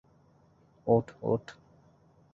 [0.87, 1.45] ওঠ, ওঠ।